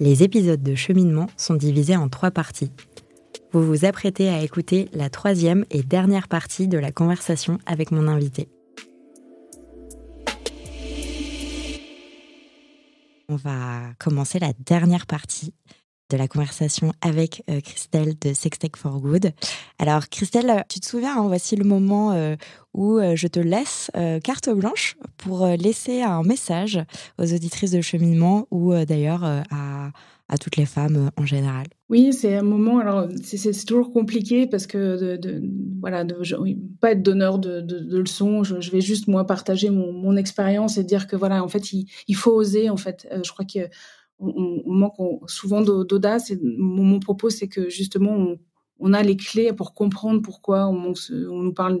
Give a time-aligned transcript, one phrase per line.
[0.00, 2.70] Les épisodes de cheminement sont divisés en trois parties.
[3.52, 8.06] Vous vous apprêtez à écouter la troisième et dernière partie de la conversation avec mon
[8.06, 8.48] invité.
[13.28, 15.52] On va commencer la dernière partie
[16.10, 19.32] de la conversation avec euh, Christelle de Sextech for Good.
[19.78, 22.36] Alors Christelle, tu te souviens, hein, voici le moment euh,
[22.72, 23.90] où euh, je te laisse
[24.24, 26.80] carte blanche pour laisser un message
[27.18, 29.90] aux auditrices de cheminement ou d'ailleurs à,
[30.40, 31.66] toutes les femmes en général.
[31.88, 32.78] Oui, c'est un moment.
[32.78, 35.42] Alors c'est toujours compliqué parce que de,
[35.80, 36.16] voilà, de,
[36.80, 38.44] pas être donneur de, leçons.
[38.44, 42.32] Je, vais juste moi partager mon, expérience et dire que voilà, en fait, il faut
[42.32, 42.70] oser.
[42.70, 43.68] En fait, je crois que
[44.18, 44.94] on, manque
[45.28, 46.30] souvent d'audace.
[46.30, 48.38] Et mon, propos, c'est que justement, on,
[48.80, 51.80] on a les clés pour comprendre pourquoi on, nous parle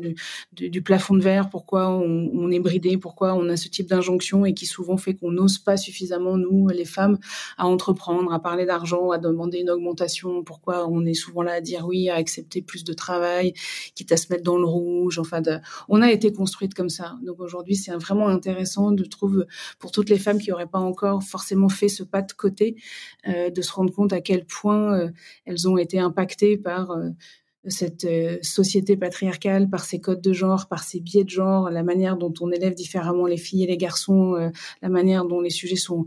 [0.52, 4.54] du, plafond de verre, pourquoi on, est bridé, pourquoi on a ce type d'injonction et
[4.54, 7.18] qui souvent fait qu'on n'ose pas suffisamment, nous, les femmes,
[7.56, 11.60] à entreprendre, à parler d'argent, à demander une augmentation, pourquoi on est souvent là à
[11.60, 13.52] dire oui, à accepter plus de travail,
[13.94, 15.18] quitte à se mettre dans le rouge.
[15.18, 15.42] Enfin,
[15.88, 17.16] on a été construite comme ça.
[17.24, 19.44] Donc aujourd'hui, c'est vraiment intéressant, de trouver,
[19.78, 22.76] pour toutes les femmes qui n'auraient pas encore forcément fait ce pas de côté,
[23.26, 25.10] euh, de se rendre compte à quel point euh,
[25.44, 27.10] elles ont été impactées par euh,
[27.66, 31.82] cette euh, société patriarcale, par ses codes de genre, par ses biais de genre, la
[31.82, 34.50] manière dont on élève différemment les filles et les garçons, euh,
[34.82, 36.04] la manière dont les sujets sont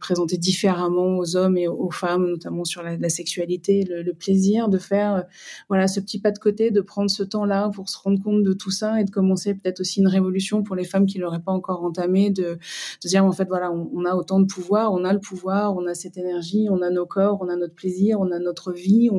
[0.00, 5.24] présentés différemment aux hommes et aux femmes, notamment sur la, sexualité, le, plaisir de faire
[5.68, 8.52] voilà ce petit pas de côté, de prendre ce temps-là pour se rendre compte de
[8.52, 11.52] tout ça et de commencer peut-être aussi une révolution pour les femmes qui l'auraient pas
[11.52, 12.58] encore entamée, de,
[13.02, 15.86] de dire en fait voilà on, a autant de pouvoir, on a le pouvoir, on
[15.86, 19.10] a cette énergie, on a nos corps, on a notre plaisir, on a notre vie,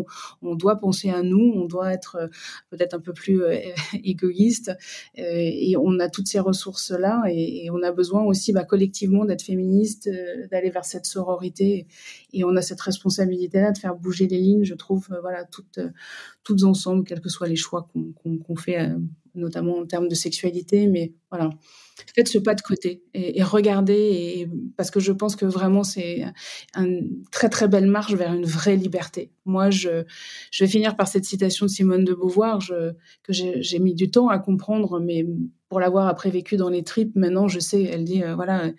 [0.41, 2.27] on, doit penser à nous, doit être euh,
[2.69, 3.57] peut-être un peu plus euh,
[4.03, 4.71] égoïste
[5.17, 9.23] euh, et on a toutes ces ressources là et, on a besoin aussi bah, collectivement
[9.23, 10.09] d'être féministe,
[10.51, 11.87] d'aller vers cette sororité
[12.33, 15.79] et on a cette responsabilité là de faire bouger les lignes, je trouve, voilà toutes
[16.43, 17.87] toutes ensemble, quels que soient les choix
[18.43, 18.89] qu'on fait,
[19.35, 21.49] notamment en termes de sexualité, mais voilà
[22.15, 26.25] faites ce pas de côté et, regardez, et, parce que je pense que vraiment c'est
[26.75, 29.31] une très très belle marche vers une vraie liberté.
[29.45, 30.03] Moi, je,
[30.59, 32.59] vais finir par cette citation de Simone de Beauvoir
[33.23, 35.25] que j'ai mis du temps à comprendre, mais
[35.69, 38.71] pour l'avoir après vécu dans les tripes, maintenant je sais, elle dit, euh, voilà,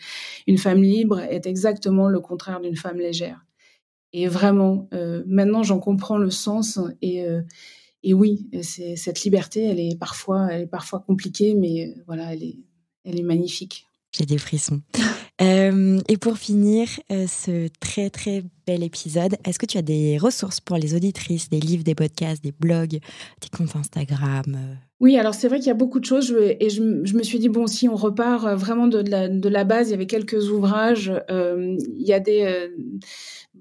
[0.47, 3.47] une femme libre est exactement le contraire d'une femme légère.
[4.13, 7.25] Et vraiment, euh, maintenant j'en comprends le sens et...
[7.25, 7.43] Euh,
[8.03, 12.43] et oui, c'est cette liberté, elle est parfois, elle est parfois compliquée, mais voilà, elle
[12.43, 12.59] est,
[13.05, 13.87] elle est magnifique.
[14.13, 14.83] J'ai des frissons.
[15.43, 20.17] Euh, et pour finir euh, ce très très bel épisode, est-ce que tu as des
[20.17, 24.75] ressources pour les auditrices, des livres, des podcasts, des blogs, des comptes Instagram euh?
[25.01, 27.49] Oui, alors c'est vrai qu'il y a beaucoup de choses et je, me suis dit,
[27.49, 32.13] bon, si on repart vraiment de, la, base, il y avait quelques ouvrages, il y
[32.13, 32.71] a des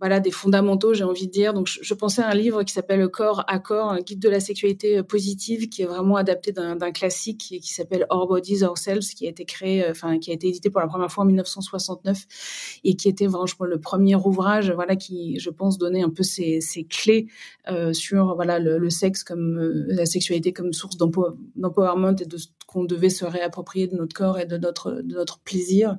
[0.02, 1.54] voilà des fondamentaux, j'ai envie de dire.
[1.54, 4.40] Donc, je, pensais à un livre qui s'appelle Corps à corps, un guide de la
[4.40, 9.28] euh, positive, qui est vraiment adapté d'un classique qui, qui s'appelle Our Bodies Ourselves, qui
[9.28, 11.28] a été créé, enfin, qui a été édité pour la première fois en
[11.74, 16.24] 1969 et qui était vraiment le premier ouvrage, voilà, qui, je pense, donnait un peu
[16.24, 16.60] ces,
[16.90, 17.28] clés
[17.70, 22.84] euh, sur voilà le, sexe comme la sexualité comme source d'empowerment et de ce qu'on
[22.84, 25.98] devait se réapproprier de notre corps et de notre de notre plaisir.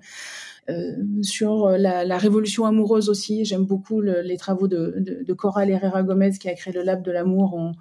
[0.71, 3.45] Euh, sur la, révolution amoureuse aussi.
[3.45, 7.03] J'aime beaucoup les travaux de, de, de, Coral Herrera Gomez qui a créé le Lab
[7.03, 7.73] de l'amour en,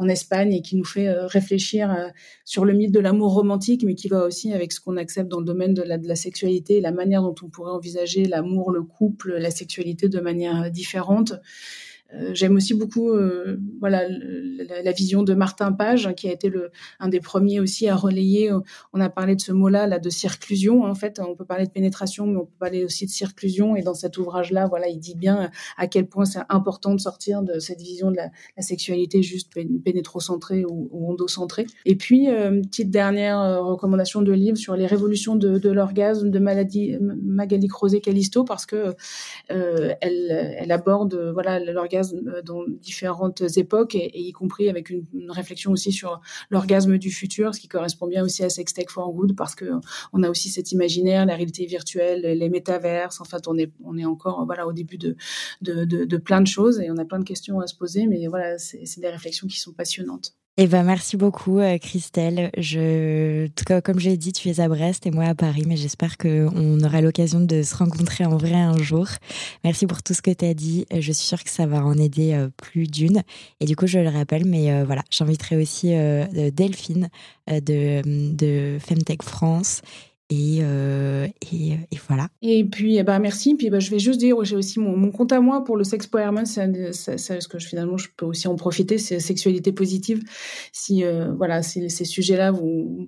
[0.00, 2.08] en Espagne et qui nous fait euh, réfléchir euh,
[2.44, 5.40] sur le mythe de l'amour romantique, mais qui va aussi avec ce qu'on accepte dans
[5.40, 8.70] le domaine de la, de la sexualité et la manière dont on pourrait envisager l'amour,
[8.70, 11.34] le couple, la sexualité de manière différente.
[12.14, 16.48] Euh, j'aime aussi beaucoup euh, voilà la, vision de Martin Page hein, qui a été
[16.48, 18.60] le un des premiers aussi à relayer euh,
[18.92, 21.70] on a parlé de ce mot-là là de circlusion en fait on peut parler de
[21.70, 24.98] pénétration mais on peut parler aussi de circlusion et dans cet ouvrage là voilà il
[24.98, 28.62] dit bien à quel point c'est important de sortir de cette vision de la, la
[28.62, 29.52] sexualité juste
[29.84, 31.66] pénétrocentrée ou, ou endocentrée.
[31.84, 36.38] Et puis une petite dernière recommandation de livre sur les révolutions de, de l'orgasme de
[36.38, 38.94] maladie Magali Crozet Callisto parce que
[39.48, 45.70] elle, elle aborde voilà l'orgasme euh, dans différentes époques, et, y compris avec une, réflexion
[45.72, 46.20] aussi sur
[46.50, 49.66] l'orgasme du futur, ce qui correspond bien aussi à Sex Tech for Good, parce que
[50.12, 53.20] on a aussi cet imaginaire, la réalité virtuelle, les métaverses.
[53.20, 55.16] En fait, on est on est encore voilà au début de
[55.62, 58.06] de, de, de plein de choses et on a plein de questions à se poser,
[58.06, 60.34] mais voilà, c'est des réflexions qui sont passionnantes.
[60.62, 62.50] Eh ben, merci beaucoup, euh, Christelle.
[62.58, 63.48] Je,
[63.80, 67.00] comme j'ai dit, tu es à Brest et moi à Paris, mais j'espère qu'on aura
[67.00, 69.06] l'occasion de se rencontrer en vrai un jour.
[69.64, 70.84] Merci pour tout ce que tu as dit.
[70.92, 73.22] Je suis sûre que ça va en aider euh, plus d'une.
[73.60, 75.94] Et du coup, je le rappelle, mais euh, voilà, j'inviterai aussi
[76.52, 77.08] Delphine
[77.48, 78.02] de,
[78.34, 79.80] de Femtech France
[80.30, 80.58] Et,
[81.52, 82.28] et, voilà.
[82.40, 83.54] Et puis, eh ben, merci.
[83.56, 86.06] Puis, ben, je vais juste dire, j'ai aussi mon, compte à moi pour le sex
[86.06, 86.46] powerment.
[86.46, 88.98] C'est ce que je, finalement, je peux aussi en profiter.
[88.98, 90.22] C'est sexualité positive.
[90.72, 91.02] Si,
[91.36, 92.52] voilà, ces, ces sujets-là,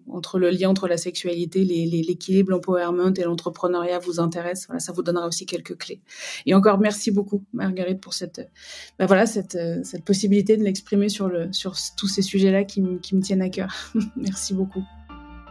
[0.08, 5.02] entre le lien entre la sexualité, l'équilibre, l'empowerment et l'entrepreneuriat vous intéressent, voilà, ça vous
[5.02, 6.00] donnera aussi quelques clés.
[6.46, 8.50] Et encore, merci beaucoup, Marguerite, pour cette,
[8.98, 13.14] ben, voilà, cette, cette possibilité de l'exprimer sur, le, sur tous ces sujets-là qui, qui
[13.14, 13.92] me tiennent à cœur.
[14.16, 14.82] merci beaucoup.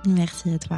[0.07, 0.77] Merci à toi.